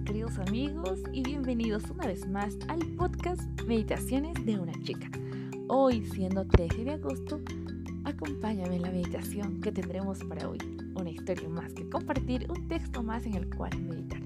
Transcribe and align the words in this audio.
queridos 0.00 0.38
amigos 0.38 1.00
y 1.12 1.22
bienvenidos 1.22 1.84
una 1.90 2.06
vez 2.06 2.26
más 2.26 2.56
al 2.68 2.78
podcast 2.96 3.42
Meditaciones 3.66 4.34
de 4.46 4.58
una 4.58 4.72
chica. 4.82 5.06
Hoy 5.68 6.02
siendo 6.06 6.46
13 6.46 6.84
de 6.84 6.92
agosto, 6.92 7.40
acompáñame 8.04 8.76
en 8.76 8.82
la 8.82 8.90
meditación 8.90 9.60
que 9.60 9.70
tendremos 9.70 10.24
para 10.24 10.48
hoy. 10.48 10.58
Una 10.96 11.10
historia 11.10 11.46
más 11.50 11.74
que 11.74 11.88
compartir, 11.90 12.50
un 12.50 12.68
texto 12.68 13.02
más 13.02 13.26
en 13.26 13.34
el 13.34 13.54
cual 13.54 13.70
meditar. 13.82 14.20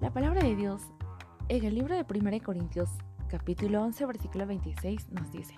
La 0.00 0.12
palabra 0.12 0.42
de 0.44 0.54
Dios 0.54 0.82
en 1.48 1.64
el 1.64 1.74
libro 1.74 1.96
de 1.96 2.04
1 2.06 2.44
Corintios 2.44 2.90
capítulo 3.28 3.82
11 3.82 4.04
versículo 4.04 4.46
26 4.46 5.08
nos 5.10 5.32
dice, 5.32 5.56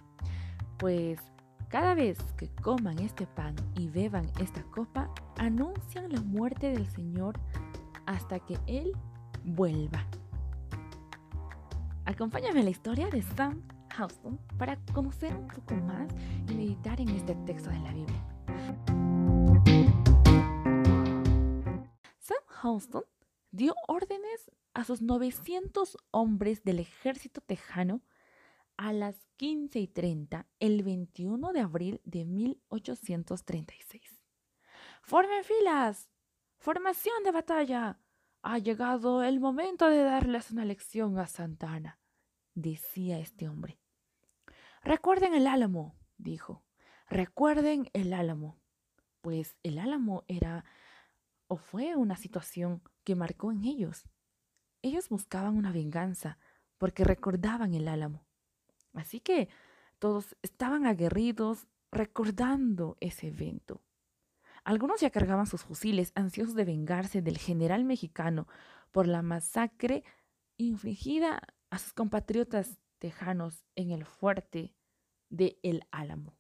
pues 0.78 1.19
cada 1.69 1.95
vez 1.95 2.19
que 2.37 2.48
coman 2.62 2.98
este 2.98 3.27
pan 3.27 3.56
y 3.74 3.88
beban 3.88 4.30
esta 4.41 4.62
copa, 4.70 5.10
anuncian 5.38 6.12
la 6.12 6.20
muerte 6.20 6.70
del 6.70 6.87
Señor 6.87 7.38
hasta 8.06 8.38
que 8.38 8.59
Él 8.66 8.92
vuelva. 9.45 10.06
Acompáñame 12.05 12.60
a 12.60 12.65
la 12.65 12.70
historia 12.70 13.09
de 13.09 13.23
Sam 13.23 13.62
Houston 13.95 14.38
para 14.59 14.77
conocer 14.92 15.34
un 15.34 15.48
poco 15.48 15.74
más 15.74 16.09
y 16.48 16.55
meditar 16.55 17.01
en 17.01 17.09
este 17.09 17.34
texto 17.46 17.70
de 17.70 17.79
la 17.80 17.93
Biblia. 17.93 18.24
Sam 22.20 22.45
Houston 22.46 23.04
dio 23.51 23.74
órdenes 23.88 24.51
a 24.74 24.84
sus 24.84 25.01
900 25.01 25.96
hombres 26.10 26.62
del 26.62 26.80
ejército 26.80 27.41
tejano 27.41 28.01
a 28.77 28.93
las 28.93 29.16
15 29.37 29.79
y 29.80 29.88
30 29.88 30.46
el 30.60 30.82
21 30.82 31.52
de 31.52 31.60
abril 31.60 32.01
de 32.04 32.24
1836. 32.24 34.02
¡Formen 35.02 35.45
filas! 35.45 36.10
¡Formación 36.59 37.23
de 37.24 37.32
batalla! 37.32 38.01
Ha 38.43 38.59
llegado 38.59 39.23
el 39.23 39.40
momento 39.40 39.88
de 39.88 40.02
darles 40.02 40.51
una 40.51 40.65
lección 40.65 41.18
a 41.18 41.26
Santana, 41.26 41.99
decía 42.54 43.18
este 43.18 43.49
hombre. 43.49 43.80
Recuerden 44.82 45.34
el 45.34 45.46
álamo, 45.46 45.96
dijo. 46.18 46.62
Recuerden 47.09 47.88
el 47.93 48.12
álamo. 48.12 48.60
Pues 49.23 49.56
el 49.62 49.79
álamo 49.79 50.24
era 50.29 50.65
o 51.46 51.56
fue 51.56 51.96
una 51.96 52.16
situación 52.16 52.82
que 53.04 53.15
marcó 53.15 53.52
en 53.52 53.65
ellos. 53.65 54.09
Ellos 54.82 55.09
buscaban 55.09 55.56
una 55.56 55.73
venganza 55.73 56.38
porque 56.79 57.04
recordaban 57.04 57.74
el 57.74 57.88
álamo. 57.88 58.24
Así 58.95 59.20
que 59.20 59.48
todos 59.98 60.37
estaban 60.42 60.87
aguerridos 60.87 61.66
recordando 61.90 62.96
ese 63.00 63.28
evento. 63.28 63.82
Algunos 64.64 65.00
ya 65.00 65.10
cargaban 65.10 65.47
sus 65.47 65.62
fusiles, 65.62 66.12
ansiosos 66.14 66.54
de 66.54 66.64
vengarse 66.64 67.20
del 67.20 67.38
general 67.38 67.84
mexicano 67.84 68.48
por 68.92 69.06
la 69.06 69.22
masacre 69.22 70.04
infligida 70.56 71.42
a 71.70 71.78
sus 71.78 71.92
compatriotas 71.92 72.78
tejanos 72.98 73.65
en 73.75 73.91
el 73.91 74.06
fuerte 74.06 74.75
de 75.28 75.59
El 75.62 75.87
Álamo. 75.91 76.34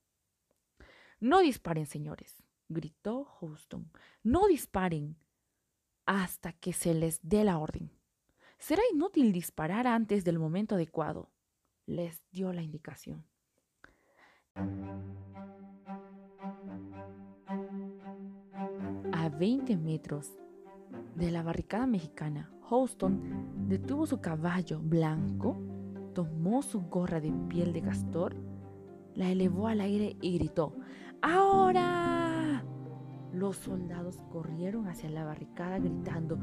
No 1.20 1.40
disparen, 1.40 1.86
señores, 1.86 2.42
gritó 2.68 3.24
Houston. 3.24 3.90
No 4.22 4.46
disparen 4.46 5.16
hasta 6.06 6.52
que 6.52 6.72
se 6.72 6.94
les 6.94 7.18
dé 7.22 7.44
la 7.44 7.58
orden. 7.58 7.90
Será 8.58 8.82
inútil 8.92 9.32
disparar 9.32 9.86
antes 9.86 10.24
del 10.24 10.38
momento 10.38 10.76
adecuado 10.76 11.30
les 11.86 12.22
dio 12.30 12.52
la 12.52 12.62
indicación. 12.62 13.24
A 19.12 19.28
20 19.28 19.76
metros 19.76 20.32
de 21.16 21.30
la 21.30 21.42
barricada 21.42 21.86
mexicana, 21.86 22.50
Houston 22.62 23.66
detuvo 23.68 24.06
su 24.06 24.20
caballo 24.20 24.80
blanco, 24.80 25.56
tomó 26.14 26.62
su 26.62 26.82
gorra 26.82 27.20
de 27.20 27.32
piel 27.48 27.72
de 27.72 27.82
castor, 27.82 28.36
la 29.14 29.30
elevó 29.30 29.68
al 29.68 29.80
aire 29.80 30.16
y 30.20 30.38
gritó, 30.38 30.76
¡Ahora! 31.22 32.64
Los 33.32 33.56
soldados 33.56 34.18
corrieron 34.30 34.86
hacia 34.86 35.10
la 35.10 35.24
barricada 35.24 35.78
gritando, 35.78 36.38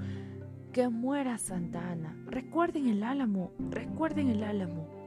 ¡Que 0.74 0.90
muera 0.90 1.38
Santa 1.38 1.92
Ana! 1.92 2.16
Recuerden 2.28 2.88
el 2.88 3.04
álamo, 3.04 3.52
recuerden 3.70 4.30
el 4.30 4.44
álamo. 4.44 5.01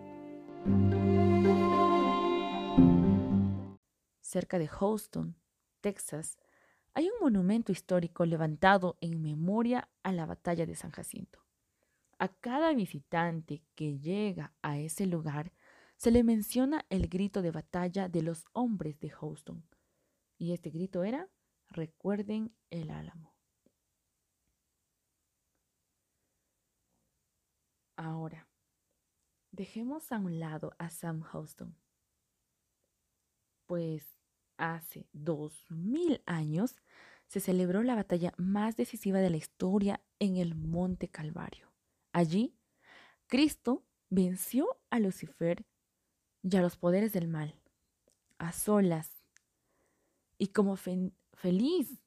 Cerca 4.34 4.58
de 4.58 4.66
Houston, 4.66 5.36
Texas, 5.80 6.38
hay 6.92 7.06
un 7.06 7.20
monumento 7.20 7.70
histórico 7.70 8.26
levantado 8.26 8.98
en 9.00 9.22
memoria 9.22 9.88
a 10.02 10.10
la 10.10 10.26
batalla 10.26 10.66
de 10.66 10.74
San 10.74 10.90
Jacinto. 10.90 11.38
A 12.18 12.26
cada 12.26 12.74
visitante 12.74 13.62
que 13.76 14.00
llega 14.00 14.52
a 14.60 14.76
ese 14.76 15.06
lugar 15.06 15.52
se 15.96 16.10
le 16.10 16.24
menciona 16.24 16.84
el 16.90 17.06
grito 17.06 17.42
de 17.42 17.52
batalla 17.52 18.08
de 18.08 18.22
los 18.22 18.44
hombres 18.52 18.98
de 18.98 19.10
Houston. 19.10 19.64
Y 20.36 20.52
este 20.52 20.70
grito 20.70 21.04
era, 21.04 21.28
recuerden 21.68 22.52
el 22.70 22.90
álamo. 22.90 23.36
Ahora, 27.94 28.48
Dejemos 29.52 30.10
a 30.10 30.18
un 30.18 30.40
lado 30.40 30.74
a 30.80 30.90
Sam 30.90 31.20
Houston, 31.20 31.76
pues 33.66 34.23
hace 34.72 35.06
dos 35.12 35.66
mil 35.70 36.22
años 36.26 36.76
se 37.26 37.40
celebró 37.40 37.82
la 37.82 37.94
batalla 37.94 38.32
más 38.36 38.76
decisiva 38.76 39.18
de 39.18 39.30
la 39.30 39.36
historia 39.36 40.00
en 40.18 40.36
el 40.36 40.54
Monte 40.54 41.08
Calvario. 41.08 41.72
Allí, 42.12 42.54
Cristo 43.26 43.84
venció 44.10 44.78
a 44.90 45.00
Lucifer 45.00 45.64
y 46.42 46.56
a 46.56 46.62
los 46.62 46.76
poderes 46.76 47.12
del 47.12 47.26
mal, 47.26 47.58
a 48.38 48.52
solas, 48.52 49.10
y 50.38 50.48
como 50.48 50.76
feliz 50.76 52.02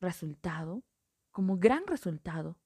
resultado, 0.00 0.82
como 1.30 1.58
gran 1.58 1.86
resultado, 1.86 2.58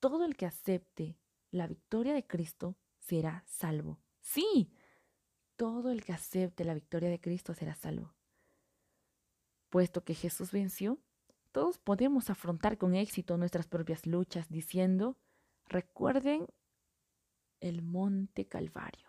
todo 0.00 0.24
el 0.24 0.36
que 0.36 0.46
acepte 0.46 1.16
la 1.50 1.66
victoria 1.66 2.14
de 2.14 2.26
Cristo 2.26 2.76
será 2.98 3.44
salvo. 3.46 3.98
Sí, 4.20 4.72
todo 5.56 5.90
el 5.90 6.04
que 6.04 6.12
acepte 6.12 6.64
la 6.64 6.74
victoria 6.74 7.08
de 7.08 7.20
Cristo 7.20 7.54
será 7.54 7.74
salvo. 7.74 8.15
Puesto 9.70 10.04
que 10.04 10.14
Jesús 10.14 10.52
venció, 10.52 10.98
todos 11.52 11.78
podemos 11.78 12.30
afrontar 12.30 12.78
con 12.78 12.94
éxito 12.94 13.36
nuestras 13.36 13.66
propias 13.66 14.06
luchas 14.06 14.48
diciendo, 14.48 15.16
recuerden 15.68 16.46
el 17.60 17.82
monte 17.82 18.46
Calvario. 18.46 19.08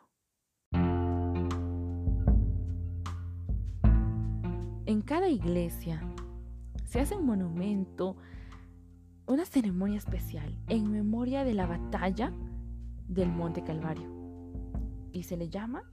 En 4.86 5.02
cada 5.02 5.28
iglesia 5.28 6.02
se 6.86 7.02
hace 7.02 7.18
un 7.18 7.26
monumento, 7.26 8.16
una 9.26 9.44
ceremonia 9.46 9.98
especial 9.98 10.58
en 10.70 10.90
memoria 10.90 11.44
de 11.44 11.54
la 11.54 11.66
batalla 11.66 12.32
del 13.10 13.30
Monte 13.30 13.66
Calvario. 13.66 14.10
Y 15.12 15.24
se 15.24 15.36
le 15.36 15.50
llama, 15.50 15.84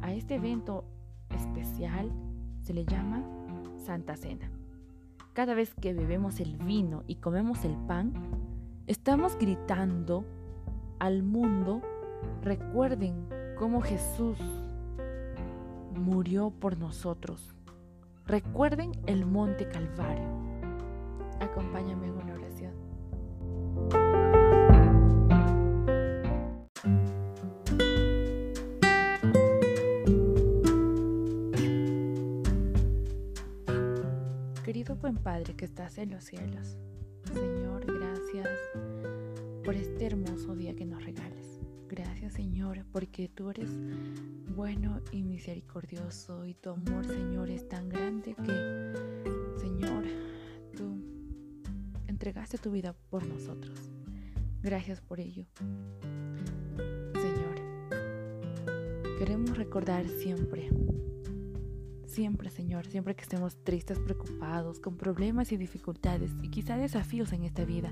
a 0.00 0.14
este 0.14 0.36
evento 0.36 0.86
especial, 1.28 2.10
se 2.62 2.72
le 2.72 2.86
llama 2.86 3.22
Santa 3.82 4.16
Cena. 4.16 4.50
Cada 5.34 5.54
vez 5.54 5.74
que 5.74 5.92
bebemos 5.92 6.40
el 6.40 6.56
vino 6.56 7.02
y 7.06 7.16
comemos 7.16 7.64
el 7.64 7.76
pan, 7.76 8.12
estamos 8.86 9.36
gritando 9.36 10.24
al 10.98 11.22
mundo, 11.22 11.82
recuerden 12.42 13.26
cómo 13.58 13.80
Jesús 13.80 14.38
murió 15.94 16.50
por 16.50 16.78
nosotros. 16.78 17.54
Recuerden 18.26 18.92
el 19.06 19.26
monte 19.26 19.68
Calvario. 19.68 20.28
Acompáñame 21.40 22.06
en 22.06 22.12
una 22.12 22.34
oración. 22.34 22.51
Padre 35.16 35.54
que 35.54 35.64
estás 35.64 35.98
en 35.98 36.10
los 36.10 36.24
cielos, 36.24 36.76
Señor, 37.32 37.84
gracias 37.86 38.48
por 39.64 39.74
este 39.74 40.06
hermoso 40.06 40.54
día 40.54 40.74
que 40.74 40.84
nos 40.84 41.04
regales. 41.04 41.60
Gracias, 41.88 42.34
Señor, 42.34 42.84
porque 42.92 43.28
tú 43.28 43.50
eres 43.50 43.70
bueno 44.54 45.00
y 45.12 45.22
misericordioso 45.22 46.46
y 46.46 46.54
tu 46.54 46.70
amor, 46.70 47.06
Señor, 47.06 47.50
es 47.50 47.68
tan 47.68 47.88
grande 47.88 48.34
que, 48.34 49.60
Señor, 49.60 50.04
tú 50.76 51.02
entregaste 52.06 52.58
tu 52.58 52.70
vida 52.70 52.94
por 53.10 53.26
nosotros. 53.26 53.90
Gracias 54.62 55.00
por 55.00 55.20
ello. 55.20 55.46
Señor, 57.14 57.56
queremos 59.18 59.56
recordar 59.56 60.08
siempre 60.08 60.70
Siempre, 62.12 62.50
Señor, 62.50 62.84
siempre 62.84 63.14
que 63.14 63.22
estemos 63.22 63.56
tristes, 63.64 63.98
preocupados, 63.98 64.80
con 64.80 64.98
problemas 64.98 65.50
y 65.50 65.56
dificultades 65.56 66.30
y 66.42 66.50
quizá 66.50 66.76
desafíos 66.76 67.32
en 67.32 67.42
esta 67.42 67.64
vida, 67.64 67.90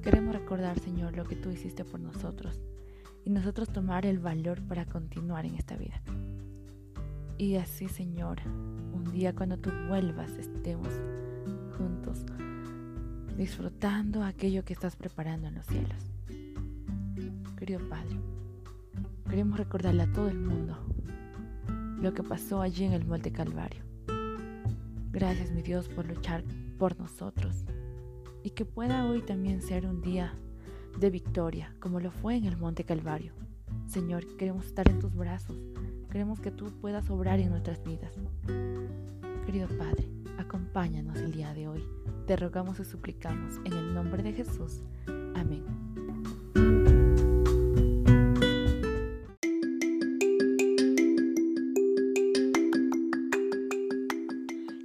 queremos 0.00 0.32
recordar, 0.32 0.78
Señor, 0.78 1.16
lo 1.16 1.24
que 1.24 1.34
tú 1.34 1.50
hiciste 1.50 1.84
por 1.84 1.98
nosotros 1.98 2.60
y 3.24 3.30
nosotros 3.30 3.72
tomar 3.72 4.06
el 4.06 4.20
valor 4.20 4.62
para 4.68 4.86
continuar 4.86 5.44
en 5.44 5.56
esta 5.56 5.76
vida. 5.76 6.00
Y 7.36 7.56
así, 7.56 7.88
Señor, 7.88 8.38
un 8.46 9.10
día 9.10 9.34
cuando 9.34 9.58
tú 9.58 9.72
vuelvas 9.88 10.30
estemos 10.38 10.90
juntos 11.76 12.24
disfrutando 13.36 14.22
aquello 14.22 14.64
que 14.64 14.72
estás 14.72 14.94
preparando 14.94 15.48
en 15.48 15.56
los 15.56 15.66
cielos. 15.66 16.12
Querido 17.58 17.80
Padre, 17.88 18.20
queremos 19.28 19.58
recordarle 19.58 20.04
a 20.04 20.12
todo 20.12 20.28
el 20.28 20.38
mundo 20.38 20.91
lo 22.02 22.12
que 22.12 22.24
pasó 22.24 22.60
allí 22.60 22.84
en 22.84 22.92
el 22.92 23.06
Monte 23.06 23.30
Calvario. 23.30 23.84
Gracias, 25.12 25.52
mi 25.52 25.62
Dios, 25.62 25.88
por 25.88 26.04
luchar 26.04 26.42
por 26.76 26.98
nosotros 26.98 27.64
y 28.42 28.50
que 28.50 28.64
pueda 28.64 29.06
hoy 29.06 29.22
también 29.22 29.62
ser 29.62 29.86
un 29.86 30.02
día 30.02 30.34
de 30.98 31.10
victoria, 31.10 31.72
como 31.78 32.00
lo 32.00 32.10
fue 32.10 32.34
en 32.34 32.44
el 32.46 32.56
Monte 32.56 32.82
Calvario. 32.82 33.32
Señor, 33.86 34.36
queremos 34.36 34.66
estar 34.66 34.88
en 34.88 34.98
tus 34.98 35.14
brazos, 35.14 35.56
queremos 36.10 36.40
que 36.40 36.50
tú 36.50 36.72
puedas 36.80 37.08
obrar 37.08 37.38
en 37.38 37.50
nuestras 37.50 37.84
vidas. 37.84 38.12
Querido 39.46 39.68
Padre, 39.78 40.08
acompáñanos 40.38 41.18
el 41.18 41.30
día 41.30 41.54
de 41.54 41.68
hoy. 41.68 41.84
Te 42.26 42.36
rogamos 42.36 42.80
y 42.80 42.84
suplicamos 42.84 43.60
en 43.64 43.74
el 43.74 43.94
nombre 43.94 44.24
de 44.24 44.32
Jesús. 44.32 44.82
Amén. 45.36 46.01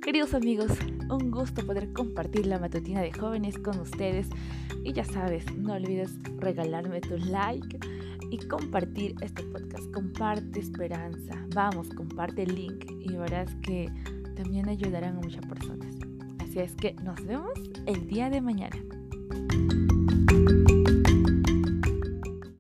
Queridos 0.08 0.34
amigos, 0.34 0.72
un 1.10 1.32
gusto 1.32 1.66
poder 1.66 1.92
compartir 1.92 2.46
la 2.46 2.58
matutina 2.58 3.02
de 3.02 3.12
jóvenes 3.12 3.60
con 3.60 3.78
ustedes. 3.78 4.30
Y 4.86 4.94
ya 4.94 5.04
sabes, 5.04 5.44
no 5.58 5.74
olvides 5.74 6.18
regalarme 6.38 7.02
tu 7.02 7.18
like 7.18 7.78
y 8.32 8.38
compartir 8.48 9.16
este 9.20 9.44
podcast. 9.44 9.92
Comparte 9.92 10.62
esperanza. 10.62 11.46
Vamos, 11.54 11.90
comparte 11.90 12.44
el 12.44 12.56
link 12.56 12.86
y 13.02 13.18
verás 13.18 13.54
que 13.56 13.92
también 14.38 14.70
ayudarán 14.70 15.18
a 15.18 15.20
muchas 15.20 15.46
personas. 15.46 15.94
Así 16.40 16.60
es 16.60 16.74
que 16.76 16.94
nos 17.04 17.22
vemos 17.26 17.52
el 17.86 18.08
día 18.08 18.30
de 18.30 18.40
mañana. 18.40 18.78